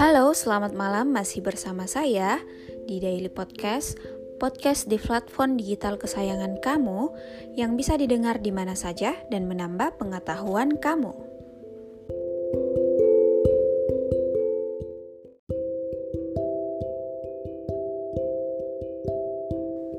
Halo, 0.00 0.32
selamat 0.32 0.72
malam. 0.72 1.12
Masih 1.12 1.44
bersama 1.44 1.84
saya 1.84 2.40
di 2.88 3.04
Daily 3.04 3.28
Podcast, 3.28 4.00
podcast 4.40 4.88
di 4.88 4.96
platform 4.96 5.60
digital 5.60 6.00
kesayangan 6.00 6.56
kamu 6.64 7.12
yang 7.52 7.76
bisa 7.76 8.00
didengar 8.00 8.40
di 8.40 8.48
mana 8.48 8.72
saja 8.72 9.12
dan 9.28 9.44
menambah 9.44 10.00
pengetahuan 10.00 10.80
kamu. 10.80 11.12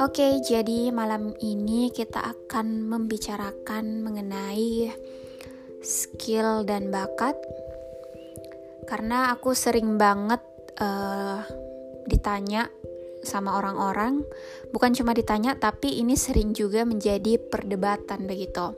Oke, 0.00 0.40
jadi 0.40 0.88
malam 0.88 1.36
ini 1.44 1.92
kita 1.92 2.32
akan 2.32 2.88
membicarakan 2.88 4.00
mengenai 4.00 4.88
skill 5.84 6.64
dan 6.64 6.88
bakat 6.88 7.36
karena 8.86 9.32
aku 9.34 9.54
sering 9.54 9.96
banget 9.96 10.42
uh, 10.78 11.42
ditanya 12.06 12.66
sama 13.22 13.54
orang-orang. 13.58 14.26
Bukan 14.74 14.92
cuma 14.98 15.14
ditanya 15.14 15.54
tapi 15.54 16.02
ini 16.02 16.18
sering 16.18 16.52
juga 16.52 16.82
menjadi 16.82 17.38
perdebatan 17.38 18.26
begitu. 18.26 18.74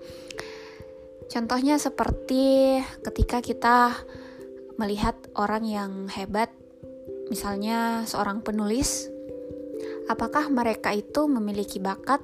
Contohnya 1.33 1.81
seperti 1.81 2.79
ketika 3.01 3.41
kita 3.41 3.97
melihat 4.77 5.17
orang 5.39 5.65
yang 5.65 5.93
hebat 6.13 6.51
misalnya 7.31 8.05
seorang 8.05 8.45
penulis 8.45 9.09
apakah 10.11 10.53
mereka 10.53 10.93
itu 10.93 11.25
memiliki 11.31 11.81
bakat 11.81 12.21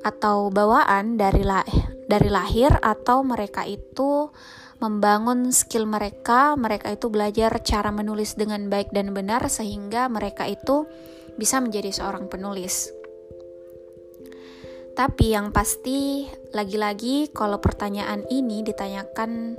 atau 0.00 0.48
bawaan 0.48 1.20
dari 1.20 1.44
lah 1.44 1.64
dari 2.08 2.28
lahir 2.28 2.72
atau 2.80 3.24
mereka 3.24 3.64
itu 3.64 4.28
membangun 4.82 5.54
skill 5.54 5.86
mereka, 5.86 6.58
mereka 6.58 6.90
itu 6.90 7.06
belajar 7.10 7.62
cara 7.62 7.94
menulis 7.94 8.34
dengan 8.34 8.66
baik 8.66 8.90
dan 8.90 9.14
benar 9.14 9.46
sehingga 9.46 10.10
mereka 10.10 10.46
itu 10.50 10.86
bisa 11.38 11.58
menjadi 11.62 11.90
seorang 11.90 12.26
penulis. 12.30 12.90
Tapi 14.94 15.34
yang 15.34 15.50
pasti 15.50 16.30
lagi-lagi 16.54 17.34
kalau 17.34 17.58
pertanyaan 17.58 18.22
ini 18.30 18.62
ditanyakan 18.62 19.58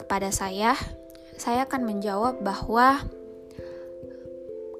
kepada 0.00 0.32
saya, 0.32 0.72
saya 1.36 1.68
akan 1.68 1.84
menjawab 1.84 2.40
bahwa 2.40 3.04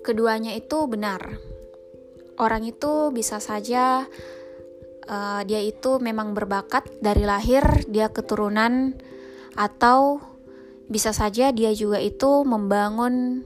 keduanya 0.00 0.56
itu 0.56 0.88
benar. 0.88 1.36
Orang 2.40 2.64
itu 2.64 3.12
bisa 3.12 3.44
saja 3.44 4.08
uh, 5.04 5.40
dia 5.44 5.60
itu 5.60 6.00
memang 6.00 6.32
berbakat 6.32 6.88
dari 7.04 7.28
lahir, 7.28 7.84
dia 7.92 8.08
keturunan 8.08 8.96
atau 9.58 10.22
bisa 10.86 11.10
saja 11.10 11.50
dia 11.50 11.74
juga 11.74 11.98
itu 11.98 12.46
membangun 12.46 13.42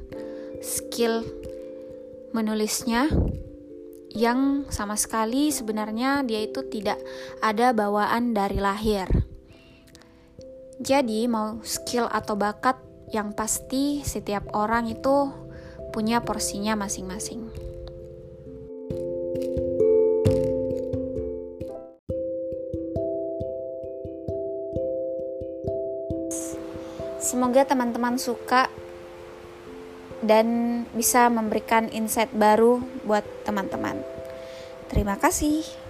skill 0.60 1.24
menulisnya 2.36 3.08
yang 4.12 4.68
sama 4.68 4.94
sekali 5.00 5.48
sebenarnya 5.48 6.20
dia 6.28 6.44
itu 6.44 6.60
tidak 6.68 7.00
ada 7.40 7.72
bawaan 7.72 8.36
dari 8.36 8.60
lahir. 8.60 9.08
Jadi 10.83 11.24
mau 11.30 11.64
skill 11.64 12.12
atau 12.12 12.36
bakat 12.36 12.77
yang 13.08 13.33
pasti 13.33 14.05
setiap 14.05 14.52
orang 14.52 14.92
itu 14.92 15.33
punya 15.92 16.20
porsinya 16.20 16.77
masing-masing. 16.77 17.48
Semoga 27.23 27.62
teman-teman 27.62 28.19
suka 28.19 28.67
dan 30.27 30.83
bisa 30.91 31.31
memberikan 31.31 31.87
insight 31.95 32.35
baru 32.35 32.83
buat 33.07 33.23
teman-teman. 33.46 34.02
Terima 34.91 35.14
kasih. 35.14 35.82